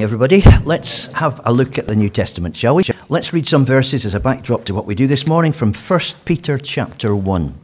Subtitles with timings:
[0.00, 2.84] Everybody, let's have a look at the New Testament, shall we?
[3.08, 6.00] Let's read some verses as a backdrop to what we do this morning from 1
[6.24, 7.54] Peter chapter 1.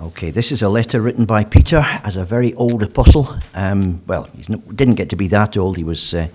[0.00, 3.36] Okay, this is a letter written by Peter as a very old apostle.
[3.54, 4.42] Um, well, he
[4.74, 5.76] didn't get to be that old.
[5.76, 6.28] He was uh,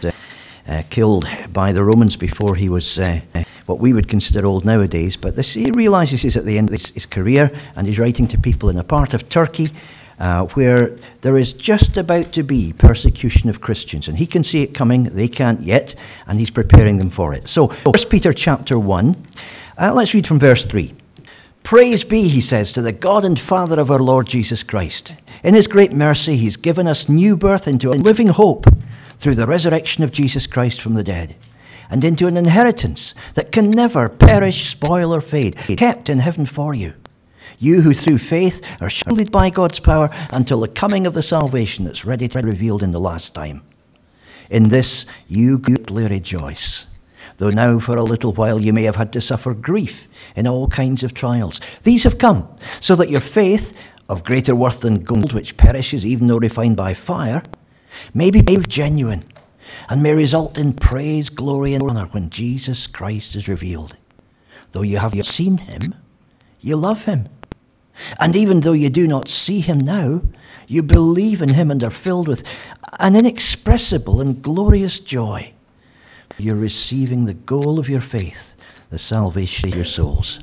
[0.67, 3.21] uh, killed by the Romans before he was uh,
[3.65, 5.17] what we would consider old nowadays.
[5.17, 8.27] But this, he realizes he's at the end of his, his career and he's writing
[8.27, 9.69] to people in a part of Turkey
[10.19, 14.07] uh, where there is just about to be persecution of Christians.
[14.07, 15.95] And he can see it coming, they can't yet,
[16.27, 17.47] and he's preparing them for it.
[17.47, 19.15] So, 1 Peter chapter 1,
[19.77, 20.93] uh, let's read from verse 3.
[21.63, 25.13] Praise be, he says, to the God and Father of our Lord Jesus Christ.
[25.43, 28.65] In his great mercy, he's given us new birth into a living hope
[29.17, 31.35] through the resurrection of Jesus Christ from the dead,
[31.89, 36.73] and into an inheritance that can never perish, spoil, or fade, kept in heaven for
[36.73, 36.93] you
[37.59, 41.85] you who through faith are shielded by God's power until the coming of the salvation
[41.85, 43.61] that's ready to be revealed in the last time.
[44.49, 46.87] In this you greatly rejoice,
[47.37, 50.67] though now for a little while you may have had to suffer grief in all
[50.67, 51.59] kinds of trials.
[51.83, 52.47] These have come
[52.79, 56.93] so that your faith, of greater worth than gold, which perishes even though refined by
[56.93, 57.43] fire,
[58.13, 59.23] may be genuine
[59.87, 63.95] and may result in praise, glory, and honor when Jesus Christ is revealed.
[64.71, 65.95] Though you have yet seen him,
[66.59, 67.27] you love him.
[68.19, 70.21] And even though you do not see him now,
[70.67, 72.43] you believe in him and are filled with
[72.99, 75.53] an inexpressible and glorious joy.
[76.37, 78.55] You're receiving the goal of your faith,
[78.89, 80.39] the salvation of your souls.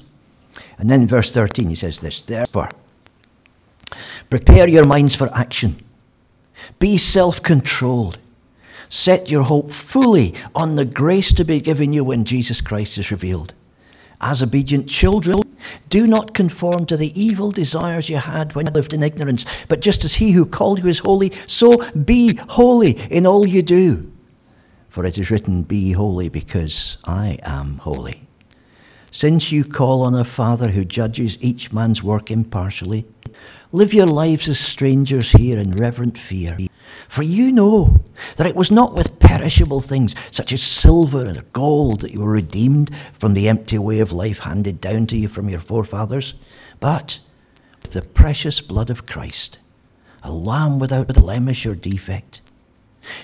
[0.79, 2.71] And then verse 13, he says this Therefore,
[4.29, 5.83] prepare your minds for action,
[6.79, 8.19] be self controlled.
[8.89, 13.11] Set your hope fully on the grace to be given you when Jesus Christ is
[13.11, 13.53] revealed.
[14.21, 15.41] As obedient children,
[15.89, 19.81] do not conform to the evil desires you had when you lived in ignorance, but
[19.81, 24.11] just as he who called you is holy, so be holy in all you do.
[24.89, 28.23] For it is written, Be holy because I am holy.
[29.11, 33.07] Since you call on a Father who judges each man's work impartially,
[33.77, 36.57] live your lives as strangers here in reverent fear.
[37.09, 37.99] For you know
[38.37, 42.31] that it was not with perishable things, such as silver and gold, that you were
[42.31, 46.35] redeemed from the empty way of life handed down to you from your forefathers,
[46.81, 47.21] but
[47.83, 49.59] with the precious blood of Christ,
[50.23, 52.41] a lamb without blemish or defect.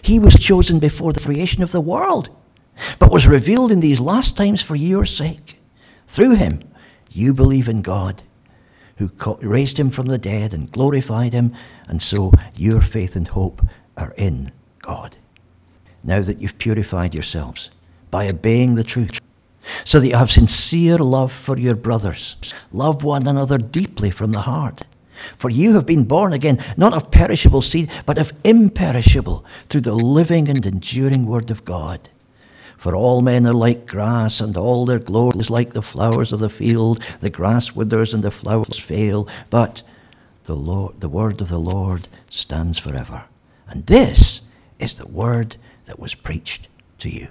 [0.03, 2.29] He was chosen before the creation of the world,
[2.99, 5.59] but was revealed in these last times for your sake.
[6.07, 6.61] Through him,
[7.11, 8.23] you believe in God
[8.97, 9.11] who
[9.41, 11.55] raised him from the dead and glorified him,
[11.89, 13.63] and so your faith and hope
[13.97, 15.17] are in God.
[16.05, 17.71] Now that you've purified yourselves
[18.11, 19.21] by obeying the truth,
[19.85, 22.37] so that you have sincere love for your brothers,
[22.73, 24.83] love one another deeply from the heart.
[25.39, 29.95] For you have been born again, not of perishable seed, but of imperishable, through the
[29.95, 32.09] living and enduring Word of God.
[32.83, 36.41] For all men are like grass, and all their glory is like the flowers of
[36.41, 37.01] the field.
[37.21, 39.85] The grass withers and the flowers fail, but
[40.47, 43.27] the, Lord, the word of the Lord stands forever.
[43.69, 44.43] And this
[44.81, 45.55] is the word
[45.85, 46.67] that was preached
[46.99, 47.29] to you.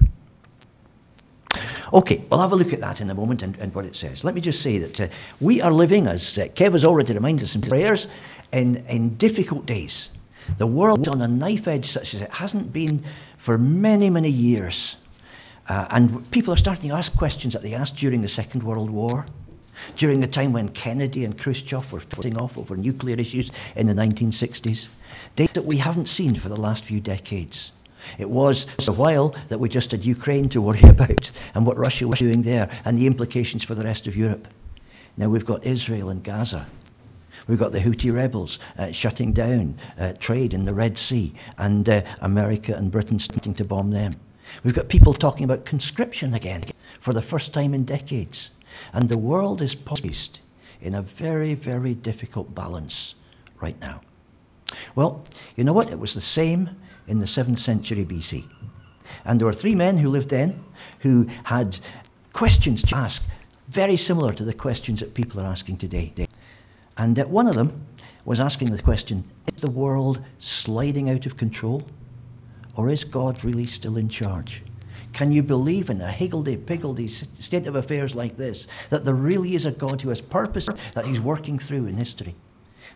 [1.92, 4.24] Okay, we'll have a look at that in a moment and, and what it says.
[4.24, 5.08] Let me just say that uh,
[5.42, 8.08] we are living, as uh, Kev has already reminded us in prayers,
[8.54, 10.12] in, in difficult days.
[10.58, 13.04] The world is on a knife edge such as it hasn't been
[13.36, 14.96] for many, many years.
[15.72, 18.90] Uh, and people are starting to ask questions that they asked during the Second World
[18.90, 19.26] War,
[19.96, 23.94] during the time when Kennedy and Khrushchev were fighting off over nuclear issues in the
[23.94, 24.90] 1960s,
[25.38, 27.72] days that we haven't seen for the last few decades.
[28.18, 32.06] It was a while that we just had Ukraine to worry about and what Russia
[32.06, 34.50] was doing there and the implications for the rest of Europe.
[35.16, 36.68] Now we've got Israel and Gaza.
[37.48, 41.88] We've got the Houthi rebels uh, shutting down uh, trade in the Red Sea and
[41.88, 44.16] uh, America and Britain starting to bomb them.
[44.64, 46.64] We've got people talking about conscription again
[47.00, 48.52] for the first time in decades.
[48.94, 50.40] And the world is poised
[50.82, 53.16] in a very, very difficult balance
[53.60, 54.02] right now.
[54.96, 55.24] Well,
[55.56, 55.90] you know what?
[55.90, 56.70] It was the same
[57.08, 58.48] in the 7th century BC.
[59.26, 60.64] And there were three men who lived then
[61.00, 61.80] who had
[62.34, 63.24] questions to ask,
[63.68, 66.14] very similar to the questions that people are asking today.
[66.98, 67.86] And one of them
[68.26, 69.24] was asking the question
[69.56, 71.84] Is the world sliding out of control?
[72.76, 74.64] Or is God really still in charge?
[75.14, 79.66] Can you believe in a higgledy-piggledy state of affairs like this, that there really is
[79.66, 82.36] a God who has purpose that he's working through in history?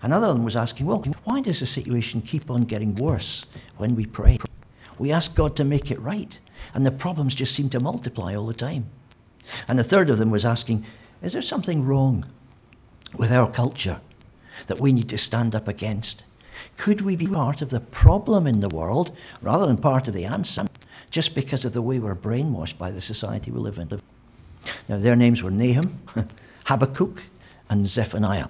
[0.01, 3.45] Another one was asking, well, why does the situation keep on getting worse
[3.77, 4.39] when we pray?
[4.97, 6.39] We ask God to make it right,
[6.73, 8.89] and the problems just seem to multiply all the time.
[9.67, 10.85] And the third of them was asking,
[11.21, 12.25] is there something wrong
[13.17, 13.99] with our culture
[14.67, 16.23] that we need to stand up against?
[16.77, 20.25] Could we be part of the problem in the world rather than part of the
[20.25, 20.65] answer
[21.09, 24.01] just because of the way we're brainwashed by the society we live in?
[24.89, 25.99] Now, their names were Nahum,
[26.65, 27.23] Habakkuk,
[27.69, 28.47] and Zephaniah.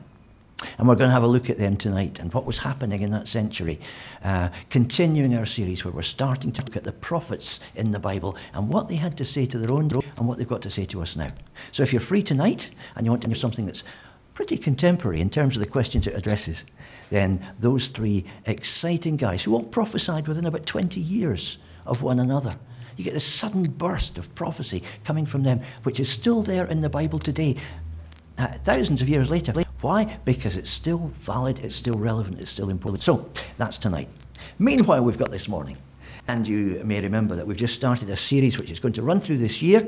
[0.77, 3.11] And we're going to have a look at them tonight and what was happening in
[3.11, 3.79] that century.
[4.23, 8.37] Uh, continuing our series where we're starting to look at the prophets in the Bible
[8.53, 10.85] and what they had to say to their own and what they've got to say
[10.85, 11.29] to us now.
[11.71, 13.83] So if you're free tonight and you want to hear something that's
[14.33, 16.63] pretty contemporary in terms of the questions it addresses,
[17.09, 22.55] then those three exciting guys who all prophesied within about 20 years of one another.
[22.97, 26.81] You get this sudden burst of prophecy coming from them, which is still there in
[26.81, 27.57] the Bible today,
[28.37, 29.53] uh, thousands of years later.
[29.81, 30.17] Why?
[30.25, 33.03] Because it's still valid, it's still relevant, it's still important.
[33.03, 34.07] So that's tonight.
[34.57, 35.77] Meanwhile, we've got this morning,
[36.27, 39.19] and you may remember that we've just started a series which is going to run
[39.19, 39.87] through this year.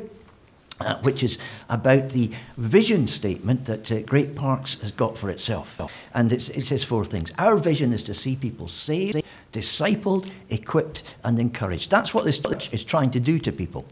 [0.80, 1.40] Uh, which is
[1.70, 5.76] about the vision statement that uh, Great Parks has got for itself.
[6.14, 7.32] And it says four things.
[7.40, 11.90] Our vision is to see people saved, discipled, equipped, and encouraged.
[11.90, 13.86] That's what this church is trying to do to people.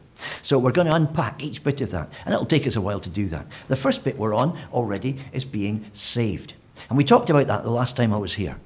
[0.43, 2.99] So we're going to unpack each bit of that, and it'll take us a while
[2.99, 3.47] to do that.
[3.67, 6.53] The first bit we're on already is being saved.
[6.89, 8.57] And we talked about that the last time I was here.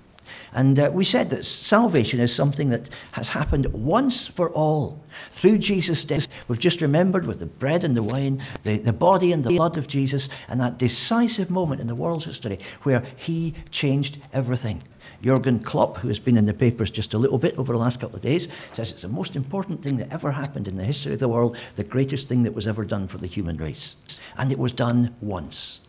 [0.53, 5.01] And uh, we said that salvation is something that has happened once for all
[5.31, 6.27] through Jesus' death.
[6.47, 9.77] We've just remembered with the bread and the wine, the, the body and the blood
[9.77, 14.81] of Jesus, and that decisive moment in the world's history where he changed everything.
[15.21, 17.99] Jurgen Klopp, who has been in the papers just a little bit over the last
[17.99, 21.13] couple of days, says it's the most important thing that ever happened in the history
[21.13, 23.97] of the world, the greatest thing that was ever done for the human race.
[24.37, 25.81] And it was done once.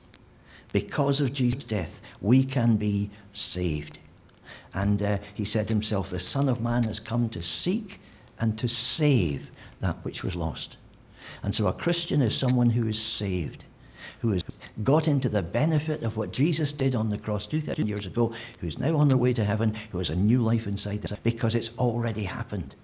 [0.72, 3.99] Because of Jesus' death, we can be saved.
[4.74, 8.00] And uh, he said himself, The Son of Man has come to seek
[8.38, 9.50] and to save
[9.80, 10.76] that which was lost.
[11.42, 13.64] And so a Christian is someone who is saved
[14.20, 14.44] who has
[14.82, 18.78] got into the benefit of what Jesus did on the cross 2,000 years ago, who's
[18.78, 21.76] now on their way to heaven, who has a new life inside them because it's
[21.78, 22.76] already happened.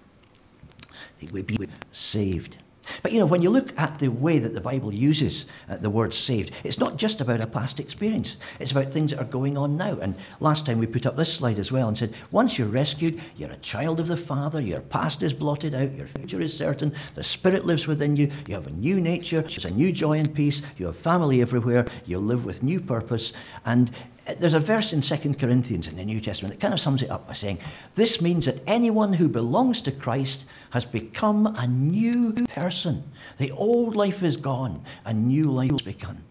[1.19, 1.57] They will be
[1.91, 2.57] saved.
[3.03, 5.89] But you know, when you look at the way that the Bible uses uh, the
[5.89, 8.37] word saved, it's not just about a past experience.
[8.59, 9.97] It's about things that are going on now.
[9.99, 13.21] And last time we put up this slide as well and said, once you're rescued,
[13.35, 16.93] you're a child of the Father, your past is blotted out, your future is certain,
[17.15, 20.33] the Spirit lives within you, you have a new nature, there's a new joy and
[20.33, 23.33] peace, you have family everywhere, you live with new purpose.
[23.65, 23.91] And
[24.27, 27.01] uh, there's a verse in 2 Corinthians in the New Testament that kind of sums
[27.01, 27.59] it up by saying,
[27.95, 30.45] This means that anyone who belongs to Christ
[30.77, 33.03] has become a new person.
[33.39, 36.23] The old life is gone, a new life has begun.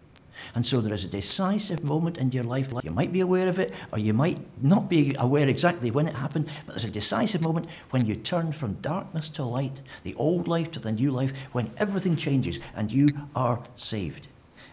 [0.55, 2.73] And so there is a decisive moment in your life.
[2.85, 6.15] You might be aware of it, or you might not be aware exactly when it
[6.15, 10.47] happened, but there's a decisive moment when you turn from darkness to light, the old
[10.47, 14.29] life to the new life, when everything changes and you are saved.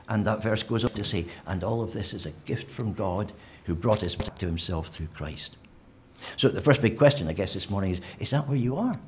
[0.07, 2.93] And that verse goes on to say, and all of this is a gift from
[2.93, 3.31] God
[3.63, 5.57] who brought us back to himself through Christ.
[6.37, 8.99] So the first big question, I guess, this morning is is that where you are?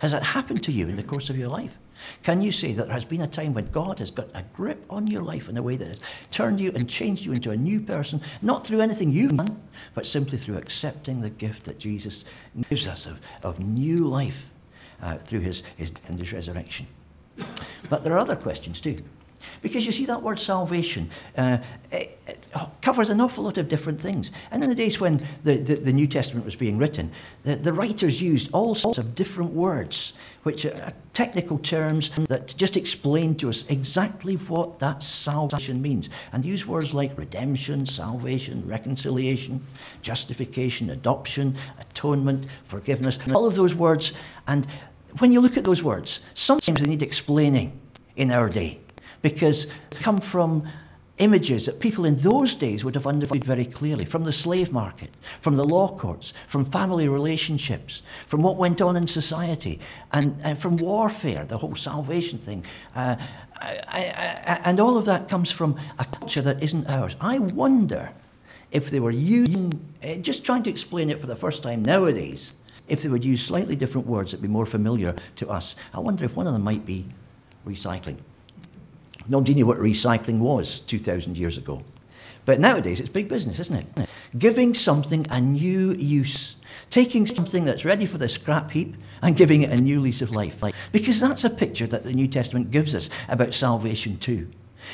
[0.00, 1.76] Has that happened to you in the course of your life?
[2.22, 4.84] Can you say that there has been a time when God has got a grip
[4.90, 5.98] on your life in a way that has
[6.30, 9.60] turned you and changed you into a new person, not through anything you've done,
[9.94, 12.24] but simply through accepting the gift that Jesus
[12.68, 14.46] gives us of, of new life
[15.02, 16.86] uh, through his, his death and his resurrection?
[17.88, 18.98] But there are other questions too.
[19.62, 21.58] Because you see, that word salvation uh,
[21.90, 22.48] it, it
[22.82, 24.30] covers an awful lot of different things.
[24.50, 27.12] And in the days when the, the, the New Testament was being written,
[27.42, 32.76] the, the, writers used all sorts of different words, which are technical terms that just
[32.76, 36.08] explain to us exactly what that salvation means.
[36.32, 39.62] And use words like redemption, salvation, reconciliation,
[40.02, 44.12] justification, adoption, atonement, forgiveness, all of those words.
[44.46, 44.66] And
[45.18, 47.80] when you look at those words, sometimes they need explaining
[48.16, 48.80] in our day
[49.24, 49.68] because
[50.02, 50.68] come from
[51.16, 55.08] images that people in those days would have understood very clearly from the slave market,
[55.40, 59.80] from the law courts, from family relationships, from what went on in society,
[60.12, 62.62] and, and from warfare, the whole salvation thing.
[62.94, 63.16] Uh,
[63.56, 64.02] I, I,
[64.46, 67.16] I, and all of that comes from a culture that isn't ours.
[67.18, 68.10] I wonder
[68.72, 72.52] if they were using, uh, just trying to explain it for the first time nowadays,
[72.88, 75.76] if they would use slightly different words that would be more familiar to us.
[75.94, 77.06] I wonder if one of them might be
[77.66, 78.18] recycling.
[79.28, 81.82] Nobody knew what recycling was 2,000 years ago.
[82.44, 84.08] But nowadays, it's big business, isn't it?
[84.36, 86.56] Giving something a new use.
[86.90, 90.30] Taking something that's ready for the scrap heap and giving it a new lease of
[90.30, 90.62] life.
[90.92, 94.48] Because that's a picture that the New Testament gives us about salvation, too.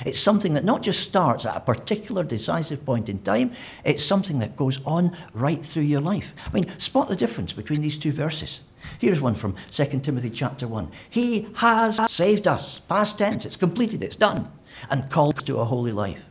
[0.06, 3.52] It's something that not just starts at a particular decisive point in time,
[3.84, 6.32] it's something that goes on right through your life.
[6.46, 8.60] I mean, spot the difference between these two verses.
[8.98, 10.90] Here's one from 2 Timothy chapter 1.
[11.08, 14.50] He has saved us, past tense, it's completed, it's done,
[14.88, 16.22] and called to a holy life.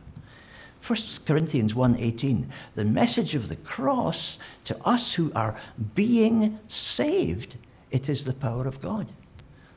[0.86, 5.56] 1 Corinthians 1:18, the message of the cross to us who are
[5.94, 7.56] being saved,
[7.90, 9.06] it is the power of God.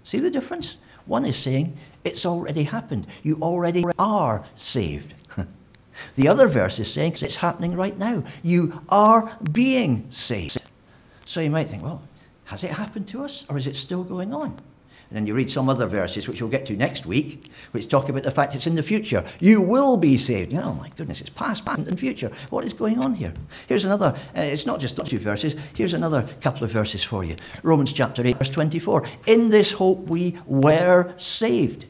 [0.03, 0.77] See the difference?
[1.05, 3.07] One is saying, it's already happened.
[3.23, 5.13] You already are saved.
[6.15, 8.23] the other verse is saying, it's happening right now.
[8.41, 10.61] You are being saved.
[11.25, 12.01] So you might think, well,
[12.45, 14.59] has it happened to us or is it still going on?
[15.13, 18.09] And then you read some other verses, which we'll get to next week, which talk
[18.09, 19.23] about the fact it's in the future.
[19.39, 20.55] You will be saved.
[20.55, 22.31] Oh my goodness, it's past, present, and future.
[22.49, 23.31] What is going on here?
[23.67, 27.35] Here's another, uh, it's not just two verses, here's another couple of verses for you.
[27.61, 29.05] Romans chapter 8, verse 24.
[29.27, 31.85] In this hope we were saved.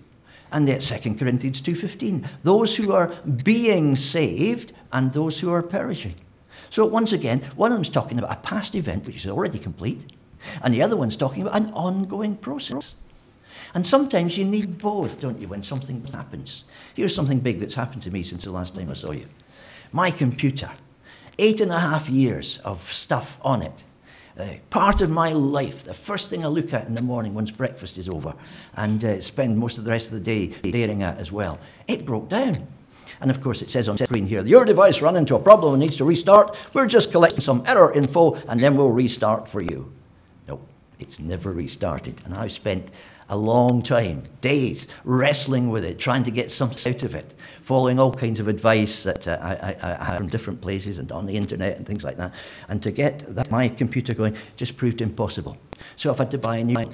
[0.51, 2.27] And then 2 Corinthians 2.15.
[2.43, 3.07] Those who are
[3.45, 6.15] being saved and those who are perishing.
[6.69, 10.12] So once again, one of them's talking about a past event which is already complete,
[10.62, 12.96] and the other one's talking about an ongoing process.
[13.74, 16.66] And sometimes you need both, don't you, when something happens.
[16.94, 19.28] Here's something big that's happened to me since the last time I saw you.
[19.92, 20.70] My computer,
[21.40, 23.84] eight and a half years of stuff on it.
[24.38, 27.52] Uh, part of my life, the first thing I look at in the morning once
[27.52, 28.34] breakfast is over,
[28.76, 31.60] and uh, spend most of the rest of the day staring at as well.
[31.88, 32.68] It broke down.
[33.22, 35.82] And of course, it says on screen here, your device ran into a problem and
[35.82, 36.58] needs to restart.
[36.74, 39.94] We're just collecting some error info and then we'll restart for you.
[41.03, 42.19] It's never restarted.
[42.25, 42.89] And I've spent
[43.29, 48.00] a long time, days, wrestling with it, trying to get something out of it, following
[48.00, 51.25] all kinds of advice that uh, I, I, I had from different places and on
[51.25, 52.33] the internet and things like that.
[52.69, 55.57] And to get that, my computer going just proved impossible.
[55.95, 56.89] So I've had to buy a new.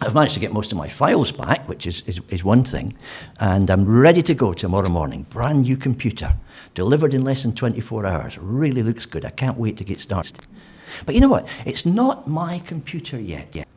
[0.00, 2.96] I've managed to get most of my files back, which is, is, is one thing,
[3.38, 5.26] and I'm ready to go tomorrow morning.
[5.30, 6.34] Brand new computer,
[6.74, 8.36] delivered in less than 24 hours.
[8.38, 9.24] Really looks good.
[9.24, 10.40] I can't wait to get started.
[11.06, 11.46] But you know what?
[11.66, 13.48] It's not my computer yet.
[13.54, 13.68] yet.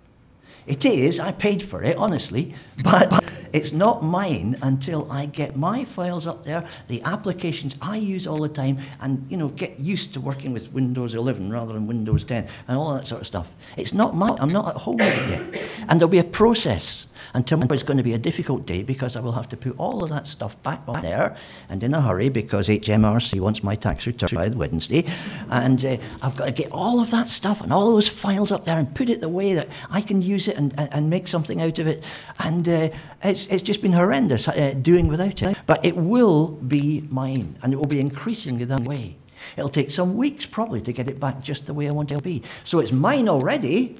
[0.67, 5.86] It is, I paid for it, honestly, but it's not mine until I get my
[5.86, 10.13] files up there, the applications I use all the time, and you know, get used
[10.15, 13.51] to working with Windows 11 rather than Windows 10 and all that sort of stuff.
[13.77, 14.36] It's not mine.
[14.39, 15.41] I'm not at home yet.
[15.88, 19.18] And there'll be a process and tomorrow is going to be a difficult day because
[19.18, 21.36] I will have to put all of that stuff back on there
[21.68, 25.06] and in a hurry because HMRC wants my tax return by Wednesday.
[25.50, 28.63] And uh, I've got to get all of that stuff and all those files up
[28.63, 31.27] there and put it the way that I can use it and, and, and make
[31.27, 32.06] something out of it.
[32.39, 32.89] And uh,
[33.22, 35.58] it's, it's just been horrendous uh, doing without it.
[35.65, 39.18] But it will be mine and it will be increasingly that way.
[39.58, 42.15] It'll take some weeks probably to get it back just the way I want it
[42.15, 42.44] to be.
[42.63, 43.98] So it's mine already,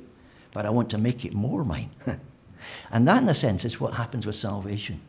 [0.54, 1.89] but I want to make it more mine.
[2.91, 5.01] And that, in a sense, is what happens with salvation.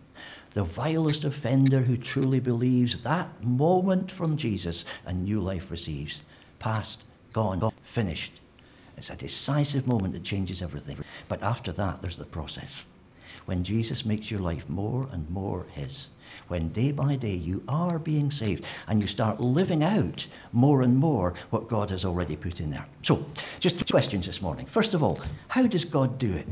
[0.52, 6.22] The vilest offender who truly believes that moment from Jesus, a new life receives.
[6.58, 8.40] Past, gone, gone finished.
[8.96, 10.98] It's a decisive moment that changes everything.
[11.28, 12.86] But after that, there's the process.
[13.44, 16.08] When Jesus makes your life more and more His.
[16.48, 20.96] When day by day you are being saved and you start living out more and
[20.96, 22.86] more what God has already put in there.
[23.02, 23.26] So,
[23.60, 24.66] just two questions this morning.
[24.66, 26.46] First of all, how does God do it?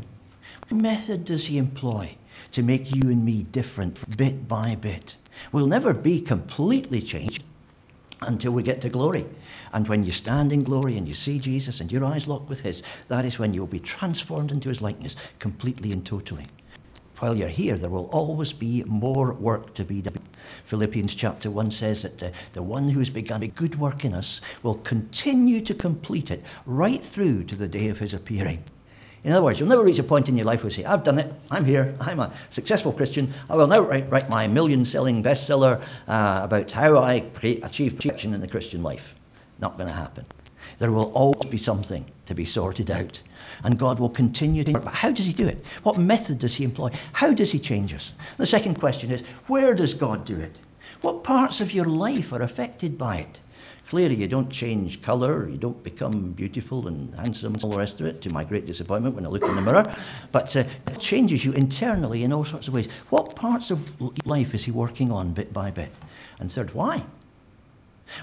[0.70, 2.16] Method does he employ
[2.52, 5.16] to make you and me different bit by bit?
[5.52, 7.42] We'll never be completely changed
[8.22, 9.26] until we get to glory.
[9.72, 12.60] And when you stand in glory and you see Jesus and your eyes lock with
[12.60, 16.46] his, that is when you'll be transformed into his likeness completely and totally.
[17.18, 20.18] While you're here, there will always be more work to be done.
[20.64, 24.14] Philippians chapter 1 says that uh, the one who has begun a good work in
[24.14, 28.64] us will continue to complete it right through to the day of his appearing.
[29.24, 31.02] In other words, you'll never reach a point in your life where you say, I've
[31.02, 34.84] done it, I'm here, I'm a successful Christian, I will now write, write my million
[34.84, 39.14] selling bestseller uh, about how I create, achieve perfection in the Christian life.
[39.58, 40.26] Not going to happen.
[40.78, 43.22] There will always be something to be sorted out.
[43.62, 44.72] And God will continue to.
[44.72, 45.64] But how does He do it?
[45.82, 46.90] What method does He employ?
[47.12, 48.12] How does He change us?
[48.36, 50.56] The second question is where does God do it?
[51.00, 53.38] What parts of your life are affected by it?
[53.88, 58.00] Clearly, you don't change colour, you don't become beautiful and handsome, and all the rest
[58.00, 59.94] of it, to my great disappointment when I look in the mirror.
[60.32, 62.88] But uh, it changes you internally in all sorts of ways.
[63.10, 63.92] What parts of
[64.26, 65.92] life is he working on bit by bit?
[66.38, 67.04] And third, why?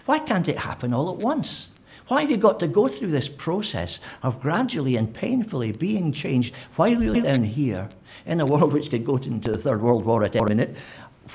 [0.05, 1.69] Why can't it happen all at once?
[2.07, 6.55] Why have you got to go through this process of gradually and painfully being changed
[6.75, 7.87] while you're down here
[8.25, 10.75] in a world which could go into the Third World War at any minute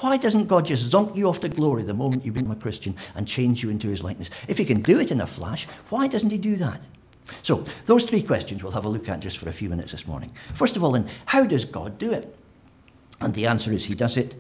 [0.01, 2.97] why doesn't God just zonk you off to glory the moment you become a Christian
[3.15, 4.31] and change you into his likeness?
[4.49, 6.81] If he can do it in a flash, why doesn't he do that?
[7.43, 10.07] So, those three questions we'll have a look at just for a few minutes this
[10.07, 10.33] morning.
[10.55, 12.37] First of all, then, how does God do it?
[13.21, 14.35] And the answer is he does it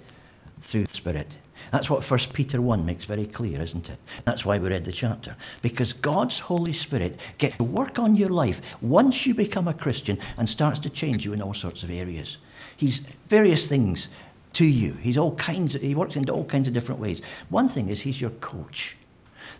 [0.60, 1.36] through the Spirit.
[1.72, 3.98] That's what 1 Peter 1 makes very clear, isn't it?
[4.24, 5.36] That's why we read the chapter.
[5.62, 10.18] Because God's Holy Spirit gets to work on your life once you become a Christian
[10.38, 12.36] and starts to change you in all sorts of areas.
[12.76, 12.98] He's
[13.28, 14.08] various things
[14.56, 14.94] to you.
[14.94, 17.20] He's all kinds of, he works in all kinds of different ways.
[17.50, 18.96] One thing is he's your coach.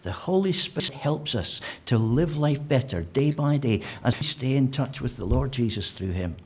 [0.03, 4.57] The Holy Spirit helps us to live life better day by day as we stay
[4.57, 6.37] in touch with the Lord Jesus through him.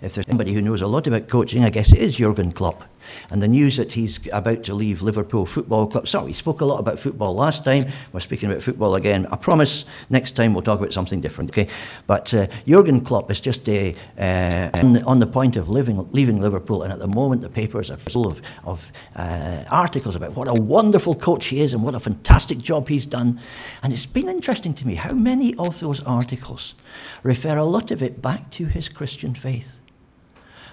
[0.00, 2.84] If there's anybody who knows a lot about coaching, I guess it is Jurgen Klopp.
[3.30, 6.08] And the news that he's about to leave Liverpool Football Club.
[6.08, 7.86] So, we spoke a lot about football last time.
[8.12, 9.26] We're speaking about football again.
[9.30, 11.68] I promise next time we'll talk about something different, okay?
[12.06, 16.06] But uh, Jurgen Klopp is just a, uh, on, the, on, the, point of living,
[16.12, 16.82] leaving Liverpool.
[16.82, 20.54] And at the moment, the papers are full of, of uh, articles about what a
[20.54, 23.40] wonderful coach he is and what a fantastic job he's done.
[23.82, 26.74] And it's been interesting to me how many of those articles
[27.22, 29.80] refer a lot of it back to his Christian faith.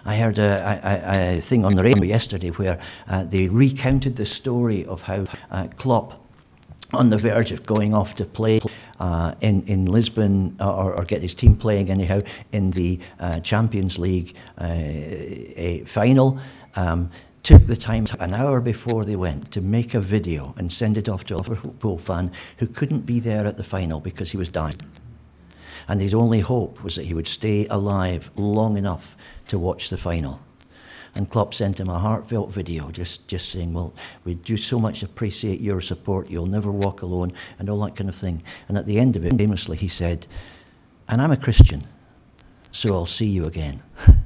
[0.06, 4.26] I heard a, a, a thing on the radio yesterday where uh, they recounted the
[4.26, 6.18] story of how uh, Klopp,
[6.94, 8.60] on the verge of going off to play
[9.00, 12.20] uh, in, in Lisbon or, or, get his team playing anyhow
[12.52, 16.38] in the uh, Champions League uh, final,
[16.76, 17.10] um,
[17.44, 21.10] took the time an hour before they went to make a video and send it
[21.10, 24.50] off to a Liverpool fan who couldn't be there at the final because he was
[24.50, 24.78] dying.
[25.88, 29.16] And his only hope was that he would stay alive long enough
[29.48, 30.40] to watch the final.
[31.14, 35.04] And Klopp sent him a heartfelt video just, just saying, Well, we do so much
[35.04, 36.30] appreciate your support.
[36.30, 38.42] You'll never walk alone, and all that kind of thing.
[38.70, 40.28] And at the end of it, famously, he said,
[41.10, 41.86] And I'm a Christian,
[42.72, 43.84] so I'll see you again.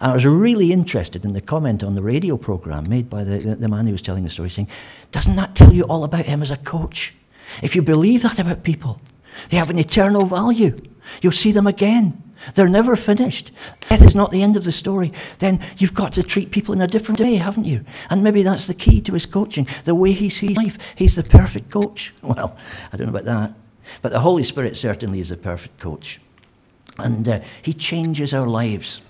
[0.00, 3.38] And I was really interested in the comment on the radio program made by the,
[3.38, 4.68] the, the, man who was telling the story, saying,
[5.10, 7.14] Doesn't that tell you all about him as a coach?
[7.62, 8.98] If you believe that about people,
[9.48, 10.76] they have an eternal value.
[11.22, 12.22] You'll see them again.
[12.54, 13.50] They're never finished.
[13.88, 15.12] Death is not the end of the story.
[15.38, 17.84] Then you've got to treat people in a different way, haven't you?
[18.08, 20.78] And maybe that's the key to his coaching, the way he sees life.
[20.96, 22.14] He's the perfect coach.
[22.22, 22.56] Well,
[22.92, 23.54] I don't know about that.
[24.02, 26.20] But the Holy Spirit certainly is the perfect coach.
[26.98, 29.00] And uh, he changes our lives.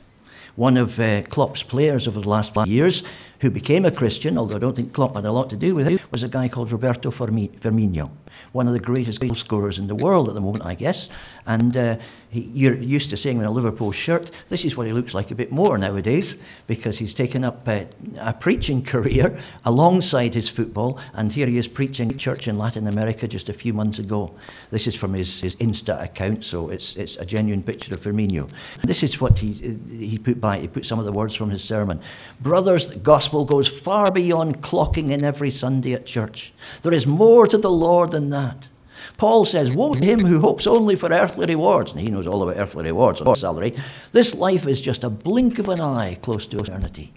[0.56, 3.04] One of uh, Klopp's players over the last five years,
[3.40, 5.88] who became a Christian, although I don't think Klopp had a lot to do with
[5.88, 8.10] it, was a guy called Roberto Firmino
[8.52, 11.08] one of the greatest goal scorers in the world at the moment, I guess.
[11.50, 11.96] And uh,
[12.28, 14.30] he, you're used to seeing him in a Liverpool shirt.
[14.48, 16.36] This is what he looks like a bit more nowadays
[16.68, 17.86] because he's taken up uh,
[18.20, 21.00] a preaching career alongside his football.
[21.12, 24.32] And here he is preaching church in Latin America just a few months ago.
[24.70, 28.48] This is from his, his Insta account, so it's, it's a genuine picture of Firmino.
[28.84, 30.60] This is what he, he put by.
[30.60, 32.00] He put some of the words from his sermon.
[32.40, 36.52] Brothers, the gospel goes far beyond clocking in every Sunday at church.
[36.82, 38.68] There is more to the Lord than that.
[39.16, 41.92] Paul says, Woe to him who hopes only for earthly rewards.
[41.92, 43.76] And he knows all about earthly rewards on salary.
[44.12, 47.12] This life is just a blink of an eye close to eternity.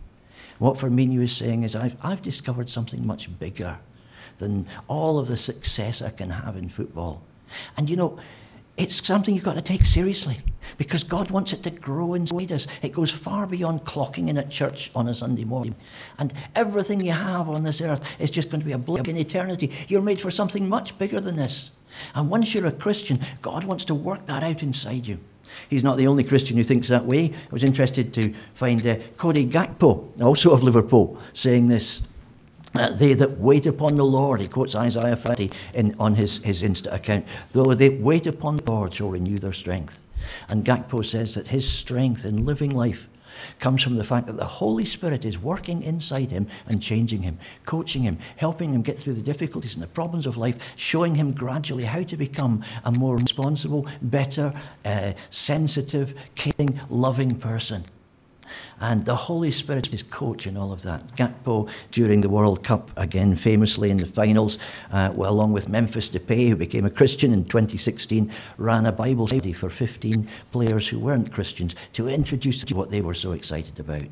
[0.59, 3.77] What Firmino is saying is, I've, I've discovered something much bigger
[4.37, 7.21] than all of the success I can have in football.
[7.77, 8.19] And you know,
[8.75, 10.38] it's something you've got to take seriously
[10.77, 12.67] because God wants it to grow inside us.
[12.81, 15.75] It goes far beyond clocking in at church on a Sunday morning.
[16.17, 19.17] And everything you have on this earth is just going to be a blink in
[19.17, 19.71] eternity.
[19.88, 21.71] You're made for something much bigger than this.
[22.15, 25.19] And once you're a Christian, God wants to work that out inside you.
[25.69, 27.25] He's not the only Christian who thinks that way.
[27.25, 32.01] I was interested to find uh, Cody Gakpo, also of Liverpool, saying this.
[32.75, 36.63] Uh, they that wait upon the Lord, he quotes Isaiah 50 in, on his, his
[36.63, 40.05] Insta account, though they wait upon the Lord shall renew their strength.
[40.49, 43.07] And Gakpo says that his strength in living life
[43.59, 47.38] comes from the fact that the Holy Spirit is working inside him and changing him,
[47.65, 51.31] coaching him, helping him get through the difficulties and the problems of life, showing him
[51.31, 54.53] gradually how to become a more responsible, better,
[54.86, 57.83] uh, sensitive, caring, loving person.
[58.83, 61.15] And the Holy Spirit is coach in all of that.
[61.15, 64.59] Gakpo, during the World Cup, again famously in the finals,
[64.91, 69.27] uh, well, along with Memphis Depay, who became a Christian in 2016, ran a Bible
[69.27, 74.03] study for 15 players who weren't Christians to introduce what they were so excited about.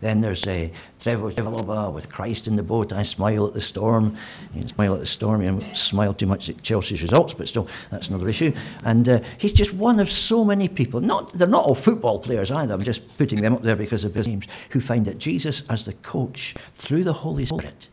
[0.00, 2.92] Then there's a Trevoh with Christ in the boat.
[2.92, 4.16] I smile at the storm.
[4.54, 5.42] You smile at the storm.
[5.42, 8.54] You smile too much at Chelsea's results, but still, that's another issue.
[8.84, 11.00] And uh, he's just one of so many people.
[11.00, 12.72] Not they're not all football players either.
[12.72, 14.46] I'm just putting them up there because of names.
[14.70, 17.88] Who find that Jesus, as the coach through the Holy Spirit,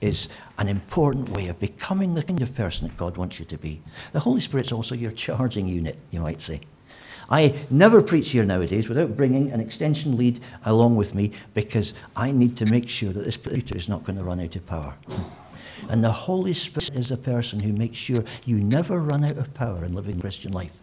[0.00, 3.58] is an important way of becoming the kind of person that God wants you to
[3.58, 3.82] be.
[4.12, 6.60] The Holy Spirit's also your charging unit, you might say.
[7.30, 12.32] I never preach here nowadays without bringing an extension lead along with me because I
[12.32, 14.96] need to make sure that this computer is not going to run out of power.
[15.88, 19.54] And the Holy Spirit is a person who makes sure you never run out of
[19.54, 20.76] power in living Christian life.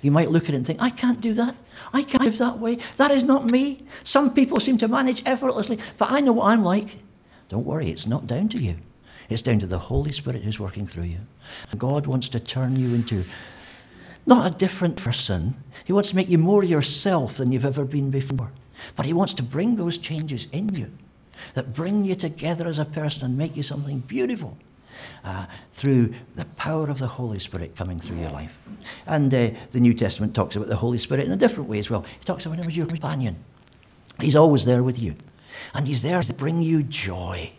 [0.00, 1.54] You might look at it and think, I can't do that.
[1.92, 2.78] I can't live that way.
[2.96, 3.84] That is not me.
[4.04, 6.98] Some people seem to manage effortlessly, but I know what I'm like.
[7.48, 8.76] Don't worry, it's not down to you.
[9.28, 11.18] It's down to the Holy Spirit who's working through you.
[11.76, 13.24] God wants to turn you into
[14.26, 15.54] not a different person.
[15.84, 18.52] He wants to make you more yourself than you've ever been before.
[18.96, 20.90] But He wants to bring those changes in you.
[21.54, 24.56] that bring you together as a person and make you something beautiful.
[25.24, 28.52] Uh, through the power of the Holy Spirit coming through your life.
[29.06, 31.90] And uh, the New Testament talks about the Holy Spirit in a different way as
[31.90, 32.02] well.
[32.02, 33.36] He talks about him as your companion.
[34.20, 35.16] He's always there with you.
[35.74, 37.52] And he's there to bring you joy.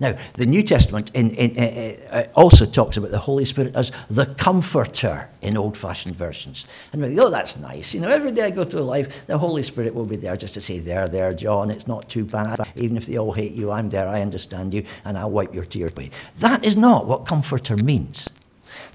[0.00, 3.92] Now, the New Testament in, in, uh, uh, also talks about the Holy Spirit as
[4.10, 6.66] the comforter in old fashioned versions.
[6.92, 7.94] And we go, oh, that's nice.
[7.94, 10.54] You know, every day I go through life, the Holy Spirit will be there just
[10.54, 12.60] to say, There, there, John, it's not too bad.
[12.76, 15.64] Even if they all hate you, I'm there, I understand you, and I'll wipe your
[15.64, 16.10] tears away.
[16.38, 18.28] That is not what comforter means.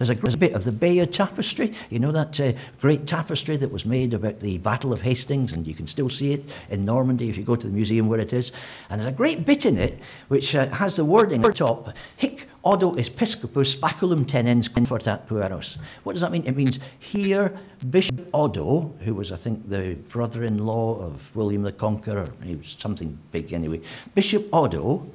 [0.01, 1.75] There's a great bit of the Bayeux Tapestry.
[1.91, 5.67] You know that uh, great tapestry that was made about the Battle of Hastings, and
[5.67, 8.33] you can still see it in Normandy if you go to the museum where it
[8.33, 8.51] is.
[8.89, 12.47] And there's a great bit in it which uh, has the wording the top, Hic
[12.63, 15.77] odo episcopus baculum tenens confortat pueros.
[16.01, 16.47] What does that mean?
[16.47, 17.55] It means here
[17.87, 23.19] Bishop Odo, who was, I think, the brother-in-law of William the Conqueror, he was something
[23.31, 23.81] big anyway,
[24.15, 25.07] Bishop Odo,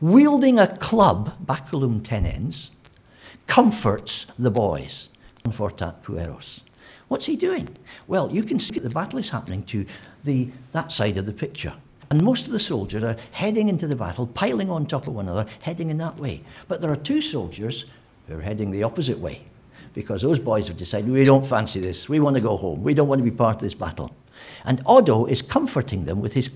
[0.00, 2.70] wielding a club, baculum tenens,
[3.50, 5.08] comforts the boys.
[5.44, 6.60] Confortat pueros.
[7.08, 7.76] What's he doing?
[8.06, 9.84] Well, you can see that the battle is happening to
[10.22, 11.74] the, that side of the picture.
[12.10, 15.26] And most of the soldiers are heading into the battle, piling on top of one
[15.26, 16.42] another, heading in that way.
[16.68, 17.86] But there are two soldiers
[18.28, 19.42] who are heading the opposite way
[19.94, 22.08] because those boys have decided, we don't fancy this.
[22.08, 22.84] We want to go home.
[22.84, 24.14] We don't want to be part of this battle.
[24.64, 26.48] And Odo is comforting them with his.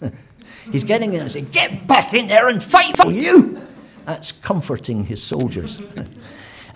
[0.72, 3.64] He's getting in and saying, Get back in there and fight for you!
[4.10, 5.80] That's comforting his soldiers.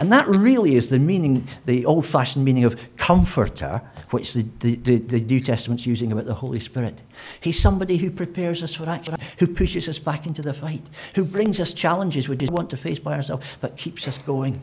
[0.01, 4.75] And that really is the meaning, the old fashioned meaning of comforter, which the, the,
[4.75, 7.01] the, the, New Testament's using about the Holy Spirit.
[7.41, 10.83] He's somebody who prepares us for action, who pushes us back into the fight,
[11.15, 14.61] who brings us challenges we just want to face by ourselves, but keeps us going.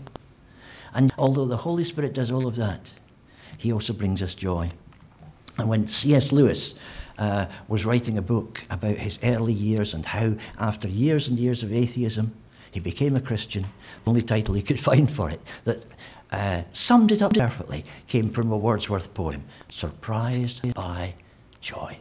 [0.94, 2.92] And although the Holy Spirit does all of that,
[3.58, 4.74] he also brings us joy.
[5.58, 6.34] And when C.S.
[6.34, 6.76] Lewis
[7.18, 11.64] uh, was writing a book about his early years and how, after years and years
[11.64, 12.34] of atheism,
[12.72, 13.64] he became a Christian.
[14.04, 15.86] The only title he could find for it that
[16.32, 21.16] uh, summed it up perfectly came from a Wordsworth poem Surprised by
[21.60, 21.98] Joy.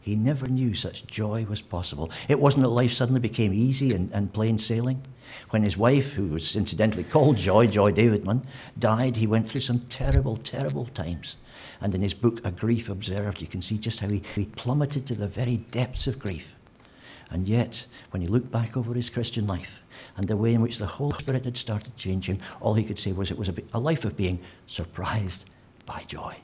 [0.00, 2.10] He never knew such joy was possible.
[2.28, 5.00] It wasn't that life suddenly became easy and, and plain sailing.
[5.48, 8.44] When his wife, who was incidentally called Joy, Joy Davidman,
[8.78, 11.36] died, he went through some terrible, terrible times.
[11.80, 15.06] And in his book, A Grief Observed, you can see just how he, he plummeted
[15.06, 16.54] to the very depths of grief.
[17.30, 19.80] And yet, when he looked back over his Christian life,
[20.16, 23.12] and the way in which the Holy Spirit had started changing, all he could say
[23.12, 25.44] was it was a, life of being surprised
[25.86, 26.36] by joy.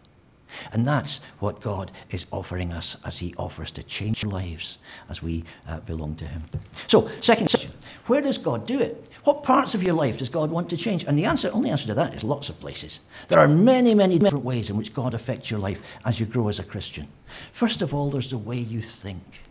[0.73, 4.79] And that's what God is offering us as He offers to change lives
[5.09, 6.45] as we uh, belong to Him.
[6.87, 7.73] So, second question
[8.07, 9.09] Where does God do it?
[9.25, 11.05] What parts of your life does God want to change?
[11.05, 13.01] And the answer, only answer to that is lots of places.
[13.29, 16.49] There are many, many different ways in which God affects your life as you grow
[16.49, 17.07] as a Christian.
[17.53, 19.43] First of all, there's the way you think.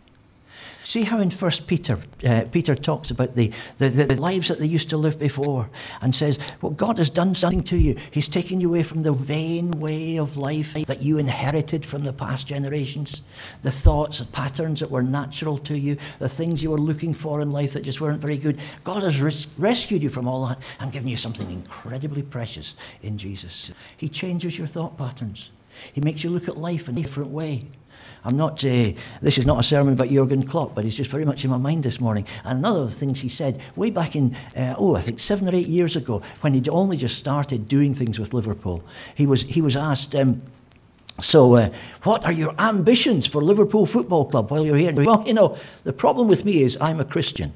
[0.82, 4.66] See how in First Peter, uh, Peter talks about the, the, the, lives that they
[4.66, 5.68] used to live before
[6.00, 7.96] and says, Well, God has done something to you.
[8.10, 12.12] He's taken you away from the vain way of life that you inherited from the
[12.12, 13.22] past generations,
[13.62, 17.42] the thoughts and patterns that were natural to you, the things you were looking for
[17.42, 18.58] in life that just weren't very good.
[18.82, 23.18] God has res- rescued you from all that and given you something incredibly precious in
[23.18, 23.70] Jesus.
[23.96, 25.50] He changes your thought patterns.
[25.92, 27.66] He makes you look at life in a different way.
[28.24, 31.24] I'm not, uh, this is not a sermon about Jurgen Klopp, but he's just very
[31.24, 32.26] much in my mind this morning.
[32.44, 35.48] And another of the things he said way back in, uh, oh, I think seven
[35.48, 39.42] or eight years ago, when he'd only just started doing things with Liverpool, he was,
[39.42, 40.42] he was asked, um,
[41.22, 41.70] so, uh,
[42.04, 44.92] what are your ambitions for Liverpool Football Club while you're here?
[45.00, 47.52] Well, you know, the problem with me is I'm a Christian.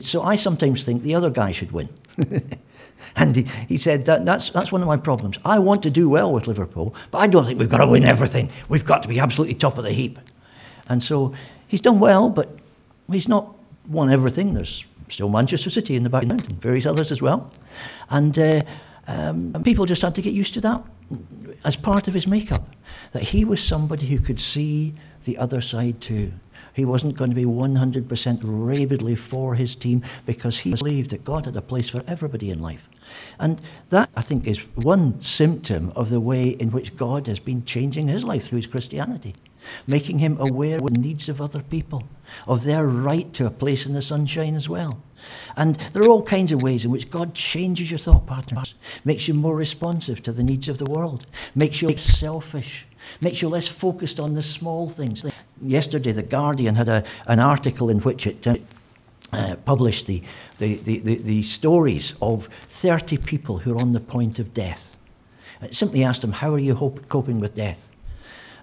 [0.00, 1.88] So I sometimes think the other guy should win.
[3.16, 5.38] And he, he said, that, that's, that's one of my problems.
[5.44, 8.04] I want to do well with Liverpool, but I don't think we've got to win
[8.04, 8.50] everything.
[8.68, 10.18] We've got to be absolutely top of the heap.
[10.88, 11.34] And so
[11.68, 12.48] he's done well, but
[13.10, 13.54] he's not
[13.88, 14.54] won everything.
[14.54, 17.52] There's still Manchester City in the background and various others as well.
[18.10, 18.62] And, uh,
[19.06, 20.82] um, and people just had to get used to that
[21.64, 22.74] as part of his makeup,
[23.12, 24.94] that he was somebody who could see
[25.24, 26.32] the other side too.
[26.74, 31.44] He wasn't going to be 100% rabidly for his team because he believed that God
[31.44, 32.88] had a place for everybody in life.
[33.38, 37.64] And that, I think, is one symptom of the way in which God has been
[37.64, 39.34] changing his life through his Christianity,
[39.86, 42.04] making him aware of the needs of other people,
[42.46, 45.02] of their right to a place in the sunshine as well.
[45.56, 49.28] And there are all kinds of ways in which God changes your thought patterns, makes
[49.28, 52.86] you more responsive to the needs of the world, makes you less selfish,
[53.20, 55.24] makes you less focused on the small things.
[55.60, 58.56] Yesterday, The Guardian had a, an article in which it uh,
[59.32, 60.22] uh, published the,
[60.58, 64.98] the, the, the, the stories of 30 people who are on the point of death.
[65.62, 67.88] It simply asked them, How are you hope, coping with death?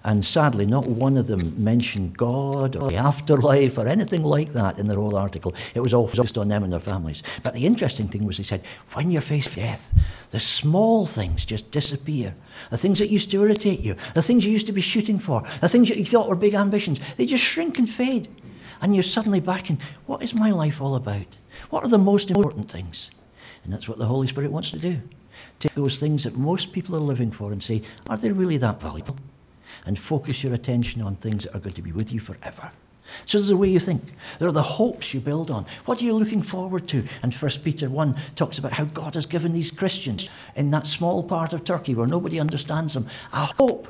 [0.02, 4.78] And sadly, not one of them mentioned God or the afterlife or anything like that
[4.78, 5.54] in their whole article.
[5.74, 7.22] It was all focused on them and their families.
[7.42, 8.62] But the interesting thing was they said,
[8.94, 9.92] when you're faced with death,
[10.30, 12.34] the small things just disappear.
[12.70, 15.42] The things that used to irritate you, the things you used to be shooting for,
[15.60, 18.28] the things that you thought were big ambitions, they just shrink and fade.
[18.80, 21.26] And you're suddenly back in, what is my life all about?
[21.70, 23.10] What are the most important things?
[23.64, 25.00] And that's what the Holy Spirit wants to do.
[25.58, 28.80] Take those things that most people are living for and say, are they really that
[28.80, 29.16] valuable?
[29.86, 32.70] and focus your attention on things that are going to be with you forever.
[33.26, 34.02] So there's the way you think.
[34.38, 35.66] There are the hopes you build on.
[35.84, 37.04] What are you looking forward to?
[37.22, 41.24] And First Peter 1 talks about how God has given these Christians in that small
[41.24, 43.88] part of Turkey where nobody understands them a hope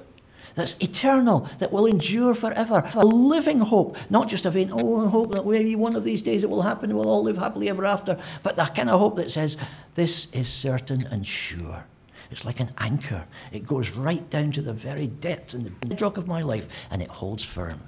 [0.61, 2.89] that's eternal, that will endure forever.
[2.95, 6.45] A living hope, not just a vain, oh, hope that maybe one of these days
[6.45, 9.31] it will happen, we'll all live happily ever after, but that kind of hope that
[9.31, 9.57] says,
[9.95, 11.87] this is certain and sure.
[12.31, 13.27] It's like an anchor.
[13.51, 17.03] It goes right down to the very depth and the bedrock of my life, and
[17.03, 17.81] it holds firm.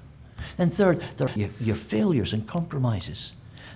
[0.56, 3.32] And third, there are your, your failures and compromises.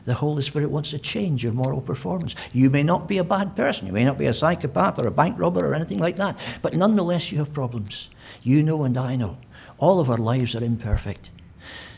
[0.07, 2.35] The Holy Spirit wants to change your moral performance.
[2.53, 5.11] You may not be a bad person, you may not be a psychopath or a
[5.11, 8.09] bank robber or anything like that, but nonetheless you have problems.
[8.47, 9.39] You know and I know.
[9.77, 11.31] All of our lives are imperfect.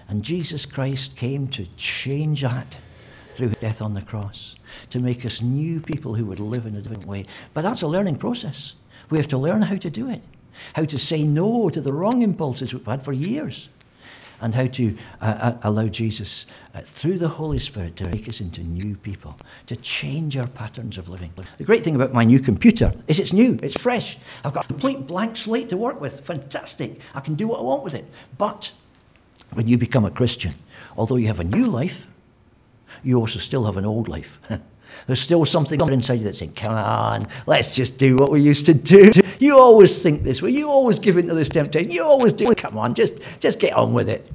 [0.09, 2.79] And Jesus Christ came to change that
[3.35, 4.57] through his death on the cross
[4.89, 7.27] to make us new people who would live in a different way.
[7.53, 8.73] But that's a learning process.
[9.11, 10.23] We have to learn how to do it,
[10.73, 13.69] how to say no to the wrong impulses we've had for years,
[14.41, 18.41] and how to uh, uh, allow Jesus, uh, through the Holy Spirit, to make us
[18.41, 21.33] into new people, to change our patterns of living.
[21.59, 24.19] The great thing about my new computer is it's new, it's fresh.
[24.45, 26.21] I've got a complete blank slate to work with.
[26.21, 27.01] Fantastic.
[27.15, 28.07] I can do what I want with it.
[28.37, 28.73] But
[29.53, 30.55] when you become a Christian,
[30.97, 32.07] although you have a new life,
[33.03, 34.39] you also still have an old life.
[35.07, 38.67] There's still something inside you that's saying, come on, let's just do what we used
[38.67, 39.11] to do.
[39.39, 40.51] You always think this way.
[40.51, 41.91] You always give in to this temptation.
[41.91, 42.53] You always do.
[42.55, 44.31] Come on, just, just get on with it.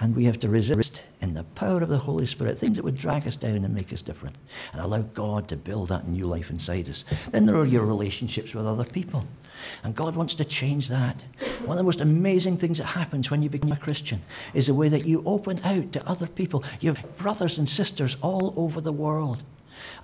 [0.00, 2.96] And we have to resist in the power of the Holy Spirit things that would
[2.96, 4.36] drag us down and make us different
[4.72, 7.04] and allow God to build that new life inside us.
[7.30, 9.24] Then there are your relationships with other people.
[9.84, 11.22] And God wants to change that.
[11.60, 14.74] One of the most amazing things that happens when you become a Christian is the
[14.74, 16.64] way that you open out to other people.
[16.80, 19.42] your brothers and sisters all over the world.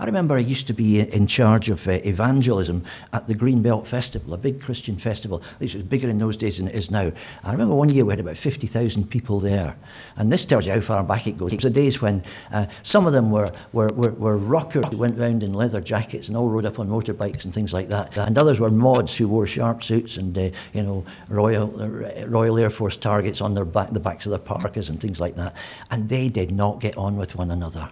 [0.01, 4.33] I remember I used to be in charge of uh, evangelism at the Greenbelt Festival,
[4.33, 5.43] a big Christian festival.
[5.57, 7.13] At least it was bigger in those days than it is now.
[7.45, 9.77] I remember one year we had about 50,000 people there.
[10.17, 11.53] And this tells you how far back it goes.
[11.53, 14.97] It was the days when uh, some of them were, were, were, were rockers who
[14.97, 18.17] went round in leather jackets and all rode up on motorbikes and things like that.
[18.17, 22.59] And others were mods who wore sharp suits and, uh, you know, Royal, uh, Royal
[22.59, 25.55] Air Force targets on their back, the backs of their parkas and things like that.
[25.91, 27.91] And they did not get on with one another.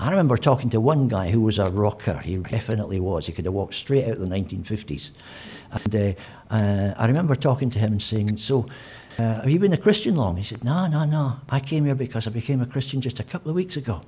[0.00, 2.16] I remember talking to one guy who was a rocker.
[2.24, 3.26] He definitely was.
[3.26, 5.10] He could have walked straight out of the 1950s.
[5.72, 8.66] And uh, uh, I remember talking to him and saying, So,
[9.18, 10.38] uh, have you been a Christian long?
[10.38, 11.40] He said, No, no, no.
[11.50, 14.00] I came here because I became a Christian just a couple of weeks ago.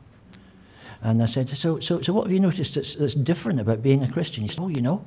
[1.02, 4.02] And I said, So, so, so what have you noticed that's, that's different about being
[4.02, 4.44] a Christian?
[4.44, 5.05] He said, Oh, you know,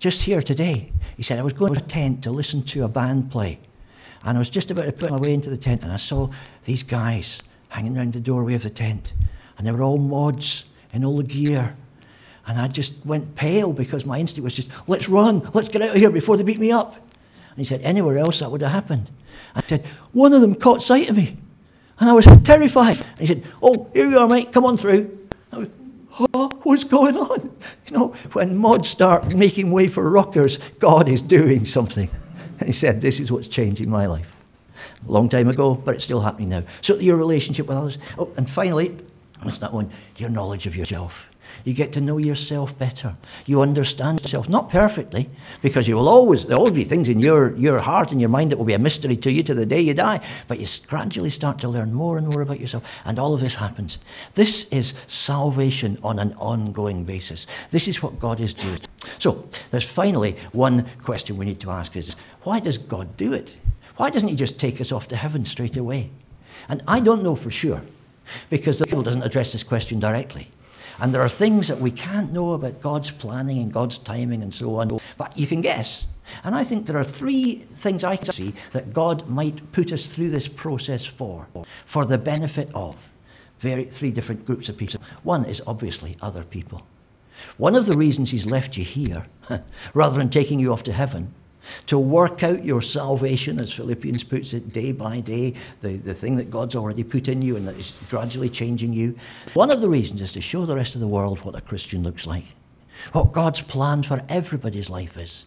[0.00, 2.88] just here today, he said, I was going to a tent to listen to a
[2.88, 3.60] band play.
[4.24, 6.30] And I was just about to put my way into the tent, and I saw
[6.64, 9.12] these guys hanging around the doorway of the tent
[9.58, 11.76] and they were all mods in all the gear.
[12.46, 15.90] And I just went pale because my instinct was just, let's run, let's get out
[15.90, 16.94] of here before they beat me up.
[16.94, 19.10] And he said, anywhere else that would have happened.
[19.54, 21.36] I said, one of them caught sight of me.
[22.00, 22.98] And I was terrified.
[22.98, 25.18] And he said, oh, here you are, mate, come on through.
[25.52, 25.68] I was,
[26.32, 27.50] oh, what's going on?
[27.88, 32.10] You know, when mods start making way for rockers, God is doing something.
[32.60, 34.30] And he said, this is what's changing my life.
[35.08, 36.64] A long time ago, but it's still happening now.
[36.82, 37.98] So your relationship with others.
[38.18, 38.94] Oh, and finally,
[39.42, 39.90] What's that one?
[40.16, 41.28] Your knowledge of yourself.
[41.64, 43.16] You get to know yourself better.
[43.46, 45.28] You understand yourself, not perfectly,
[45.60, 48.50] because you will always, there will be things in your, your heart and your mind
[48.50, 50.24] that will be a mystery to you to the day you die.
[50.46, 52.90] But you gradually start to learn more and more about yourself.
[53.04, 53.98] And all of this happens.
[54.34, 57.46] This is salvation on an ongoing basis.
[57.70, 58.80] This is what God is doing.
[59.18, 63.58] So, there's finally one question we need to ask is why does God do it?
[63.96, 66.10] Why doesn't He just take us off to heaven straight away?
[66.68, 67.82] And I don't know for sure
[68.50, 70.48] because the Bible doesn't address this question directly.
[71.00, 74.52] And there are things that we can't know about God's planning and God's timing and
[74.54, 76.06] so on, but you can guess.
[76.44, 80.06] And I think there are three things I can see that God might put us
[80.06, 81.46] through this process for,
[81.86, 82.96] for the benefit of
[83.60, 85.00] very, three different groups of people.
[85.22, 86.82] One is obviously other people.
[87.56, 89.24] One of the reasons He's left you here,
[89.94, 91.32] rather than taking you off to heaven,
[91.86, 96.36] to work out your salvation, as Philippians puts it, day by day, the, the thing
[96.36, 99.16] that God's already put in you and that is gradually changing you.
[99.54, 102.02] One of the reasons is to show the rest of the world what a Christian
[102.02, 102.54] looks like,
[103.12, 105.44] what God's plan for everybody's life is.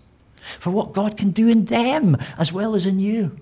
[0.59, 3.37] for what God can do in them as well as in you.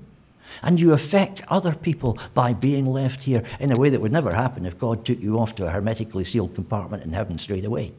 [0.64, 4.34] And you affect other people by being left here in a way that would never
[4.34, 7.94] happen if God took you off to a hermetically sealed compartment in heaven straight away.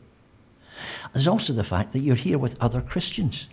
[1.12, 3.46] There's also the fact that you're here with other Christians.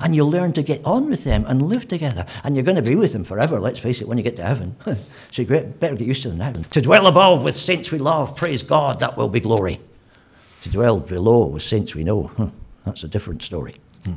[0.00, 2.26] And you learn to get on with them and live together.
[2.44, 4.44] And you're going to be with them forever, let's face it, when you get to
[4.44, 4.76] heaven.
[5.30, 6.52] so you better get used to them now.
[6.52, 9.80] To dwell above with saints we love, praise God, that will be glory.
[10.62, 12.52] To dwell below with saints we know,
[12.84, 13.76] that's a different story.
[14.04, 14.14] Hmm.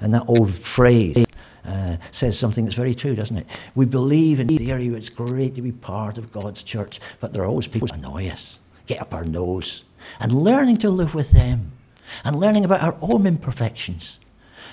[0.00, 1.24] And that old phrase
[1.64, 3.46] uh, says something that's very true, doesn't it?
[3.74, 7.46] We believe in theory it's great to be part of God's church, but there are
[7.46, 9.84] always people who annoy us, get up our nose,
[10.18, 11.72] and learning to live with them,
[12.24, 14.18] and learning about our own imperfections,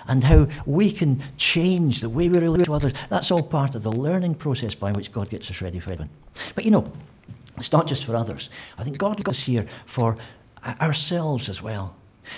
[0.09, 2.93] and how we can change the way we relate to others.
[3.09, 6.09] That's all part of the learning process by which God gets us ready for heaven.
[6.55, 6.91] But you know,
[7.57, 8.49] it's not just for others.
[8.77, 10.17] I think God got us here for
[10.81, 11.95] ourselves as well.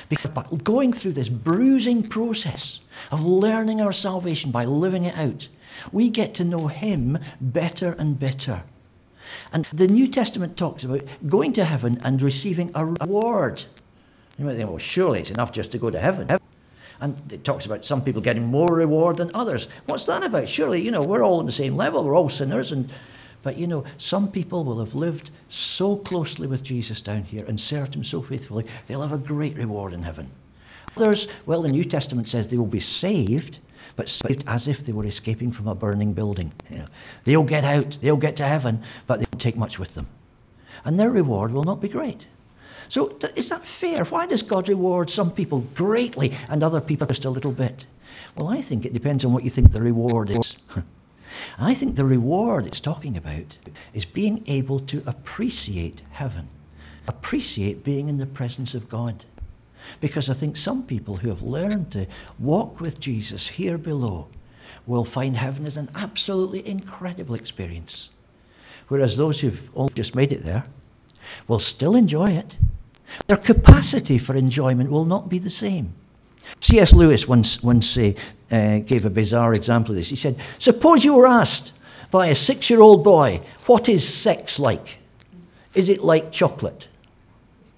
[0.10, 0.32] Because
[0.64, 2.80] going through this bruising process
[3.12, 5.48] of learning our salvation by living it out,
[5.92, 8.64] we get to know Him better and better.
[9.54, 13.64] And the New Testament talks about going to heaven and receiving a reward.
[14.38, 16.28] You might think, well, surely it's enough just to go to heaven.
[17.02, 19.68] And it talks about some people getting more reward than others.
[19.88, 20.48] What's that about?
[20.48, 22.04] Surely, you know, we're all on the same level.
[22.04, 22.90] We're all sinners, and
[23.44, 27.60] but you know, some people will have lived so closely with Jesus down here and
[27.60, 30.30] served him so faithfully, they'll have a great reward in heaven.
[30.96, 33.60] Others, well, the New Testament says they will be saved,
[33.96, 36.52] but saved as if they were escaping from a burning building.
[36.70, 36.88] You know,
[37.24, 40.08] they'll get out, they'll get to heaven, but they won't take much with them.
[40.84, 42.28] And their reward will not be great.
[42.92, 44.04] So, is that fair?
[44.04, 47.86] Why does God reward some people greatly and other people just a little bit?
[48.36, 50.58] Well, I think it depends on what you think the reward is.
[51.58, 53.58] I think the reward it's talking about
[53.94, 56.50] is being able to appreciate heaven,
[57.08, 59.24] appreciate being in the presence of God.
[60.02, 62.08] Because I think some people who have learned to
[62.40, 64.28] walk with Jesus here below
[64.86, 68.10] will find heaven as an absolutely incredible experience.
[68.90, 70.66] Whereas those who've only just made it there
[71.48, 72.58] will still enjoy it.
[73.28, 75.94] Their capacity for enjoyment will not be the same.
[76.60, 76.94] C.S.
[76.94, 78.14] Lewis once, once uh,
[78.52, 80.10] uh, gave a bizarre example of this.
[80.10, 81.74] He said, Suppose you were asked
[82.10, 84.98] by a six year old boy, What is sex like?
[85.74, 86.88] Is it like chocolate?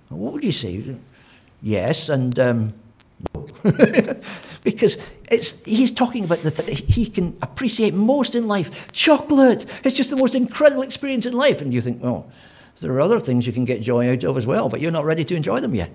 [0.10, 0.96] What would you say?
[1.62, 2.74] Yes, and um,
[3.34, 3.48] no.
[4.64, 4.98] because
[5.30, 8.92] it's, he's talking about the th- he can appreciate most in life.
[8.92, 9.66] Chocolate!
[9.84, 11.62] It's just the most incredible experience in life.
[11.62, 12.30] And you think, well,
[12.82, 15.06] there are other things you can get joy out of as well, but you're not
[15.06, 15.92] ready to enjoy them yet.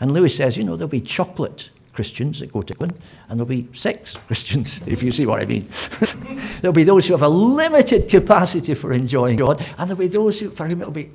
[0.00, 2.94] And Lewis says, you know, there'll be chocolate Christians that go to England,
[3.28, 5.68] and there'll be sex Christians, if you see what I mean.
[6.60, 10.38] there'll be those who have a limited capacity for enjoying God, and there'll be those
[10.38, 11.10] who, for whom it'll be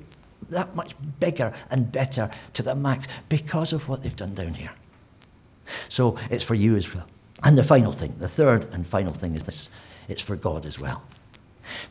[0.50, 4.72] that much bigger and better to the max because of what they've done down here.
[5.89, 7.08] So it's for you as well.
[7.43, 9.69] And the final thing, the third and final thing is this
[10.08, 11.04] it's for God as well.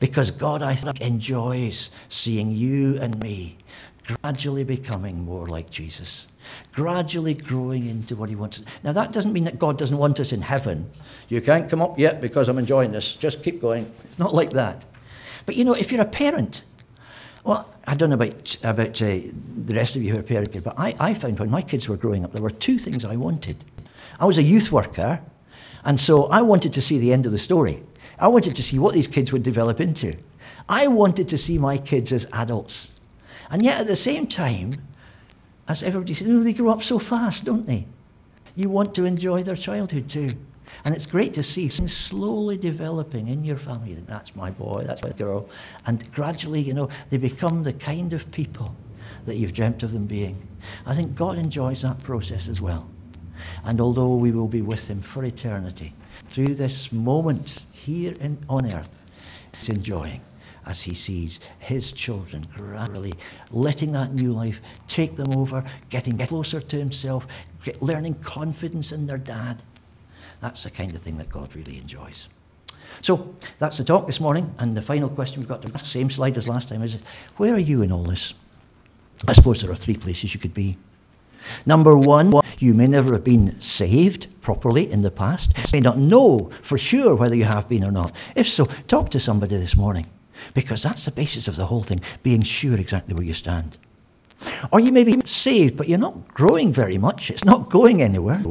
[0.01, 3.59] Because God, I think, enjoys seeing you and me
[4.07, 6.27] gradually becoming more like Jesus
[6.73, 8.63] gradually growing into what he wants.
[8.83, 10.91] Now, that doesn't mean that God doesn't want us in heaven.
[11.29, 13.15] You can't come up yet because I'm enjoying this.
[13.15, 13.93] Just keep going.
[14.05, 14.85] It's not like that.
[15.47, 16.65] But you know, if you're a parent,
[17.45, 20.75] well, I don't know about, about uh, the rest of you who are parents, but
[20.79, 23.65] I, I found when my kids were growing up, there were two things I wanted.
[24.21, 25.21] I was a youth worker,
[25.85, 27.83] and so I wanted to see the end of the story.
[28.19, 30.17] I wanted to see what these kids would develop into.
[30.69, 32.91] I wanted to see my kids as adults.
[33.51, 34.73] And yet at the same time,
[35.69, 37.87] as everybody says, oh, they grow up so fast, don't they?
[38.55, 40.31] You want to enjoy their childhood too.
[40.85, 43.95] And it's great to see things slowly developing in your family.
[43.95, 45.49] That's my boy, that's my girl.
[45.87, 48.75] And gradually, you know, they become the kind of people
[49.27, 50.49] that you've dreamt of them being.
[50.87, 52.89] I think God enjoys that process as well.
[53.65, 55.95] And although we will be with Him for eternity,
[56.29, 59.03] through this moment here in, on earth,
[59.63, 60.21] He's enjoying
[60.67, 63.15] as he sees his children gradually
[63.51, 67.27] letting that new life take them over, getting closer to himself,
[67.81, 69.63] learning confidence in their dad.
[70.41, 72.29] That's the kind of thing that God really enjoys.
[73.01, 74.53] So that's the talk this morning.
[74.59, 76.99] And the final question we've got to ask, same slide as last time, is
[77.37, 78.35] where are you in all this?
[79.29, 80.77] I suppose there are three places you could be.
[81.67, 85.53] Number one, you may never have been saved properly in the past.
[85.57, 88.13] You may not know for sure whether you have been or not.
[88.35, 90.07] If so, talk to somebody this morning.
[90.55, 93.79] Because that's the basis of the whole thing, being sure exactly where you stand.
[94.73, 97.31] Or you may be saved, but you're not growing very much.
[97.31, 98.43] It's not going anywhere.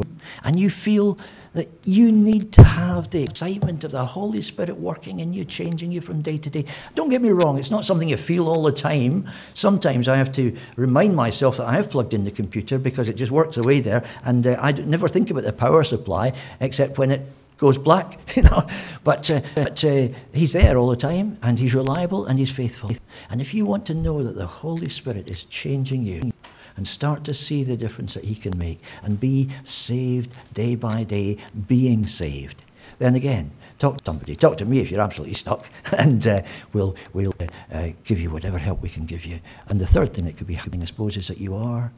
[0.43, 1.17] And you feel
[1.53, 5.91] that you need to have the excitement of the Holy Spirit working in you, changing
[5.91, 6.65] you from day to day.
[6.95, 9.27] Don't get me wrong, it's not something you feel all the time.
[9.53, 13.15] Sometimes I have to remind myself that I have plugged in the computer because it
[13.15, 17.11] just works away there, and uh, I never think about the power supply except when
[17.11, 17.21] it
[17.57, 18.67] goes black, you know.
[19.03, 22.91] But, uh, but uh, he's there all the time, and he's reliable and he's faithful.
[23.29, 26.31] And if you want to know that the Holy Spirit is changing you,
[26.75, 31.03] and start to see the difference that he can make and be saved day by
[31.03, 32.63] day, being saved.
[32.99, 34.35] Then again, talk to somebody.
[34.35, 36.41] Talk to me if you're absolutely stuck, and uh,
[36.73, 37.33] we'll, we'll
[37.71, 39.39] uh, give you whatever help we can give you.
[39.67, 41.91] And the third thing that could be happening, I suppose, is that you are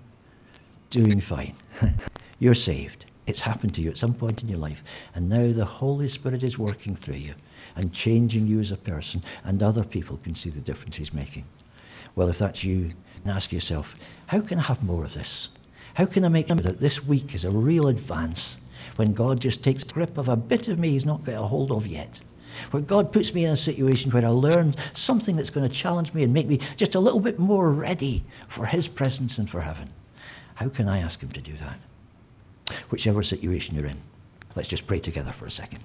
[0.89, 1.55] doing fine.
[2.39, 3.05] you're saved.
[3.26, 4.84] It's happened to you at some point in your life.
[5.15, 7.36] And now the Holy Spirit is working through you
[7.76, 11.45] and changing you as a person, and other people can see the difference He's making.
[12.16, 12.91] Well, if that's you,
[13.26, 13.95] ask yourself,
[14.28, 15.49] how can I have more of this?
[15.95, 18.57] How can I make sure that this week is a real advance
[18.95, 21.72] when God just takes grip of a bit of me He's not got a hold
[21.72, 22.22] of yet?
[22.72, 26.14] Where God puts me in a situation where I learn something that's going to challenge
[26.14, 29.61] me and make me just a little bit more ready for His presence and for
[29.61, 29.89] heaven.
[30.55, 31.80] How can I ask Him to do that?
[32.89, 33.97] whichever situation you're in.
[34.55, 35.80] Let's just pray together for a second.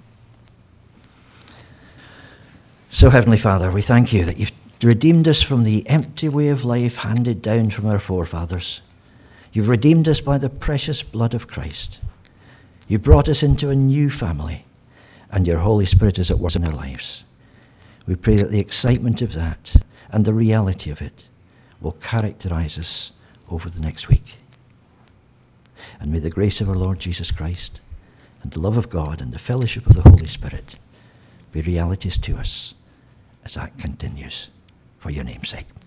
[2.91, 4.53] So, Heavenly Father, we thank you that you've
[4.85, 8.81] redeemed us from the empty way of life handed down from our forefathers.
[9.53, 11.99] You've redeemed us by the precious blood of Christ.
[12.87, 14.65] You brought us into a new family,
[15.33, 17.25] and your Holy Spirit is at work in our lives.
[18.07, 19.77] We pray that the excitement of that
[20.11, 21.27] and the reality of it
[21.81, 23.13] will characterize us
[23.51, 24.37] over the next week.
[26.01, 27.81] And may the grace of our Lord Jesus Christ
[28.43, 30.79] and the love of God and the fellowship of the Holy Spirit
[31.51, 32.75] be realities to us
[33.45, 34.51] as that continues
[34.99, 35.78] for your name's sake.